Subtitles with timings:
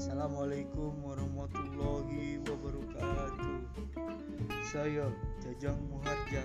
[0.00, 3.68] Assalamualaikum warahmatullahi wabarakatuh.
[4.64, 5.12] Saya
[5.44, 6.40] Jajang Muharja